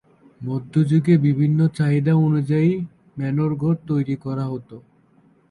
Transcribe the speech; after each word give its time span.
মধ্য 0.41 0.73
যুগে 0.85 1.15
বিভিন্ন 1.17 1.59
চাহিদা 1.77 2.13
অনুযায়ী 2.19 2.71
ম্যানর 3.17 3.51
ঘর 3.55 3.75
তৈরি 3.87 4.15
করা 4.15 4.45
হত। 4.47 4.69